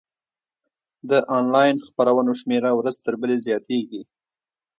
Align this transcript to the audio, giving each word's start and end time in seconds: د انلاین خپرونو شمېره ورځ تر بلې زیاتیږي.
د 1.09 1.11
انلاین 1.37 1.75
خپرونو 1.87 2.31
شمېره 2.41 2.71
ورځ 2.79 2.95
تر 3.05 3.13
بلې 3.21 3.37
زیاتیږي. 3.45 4.01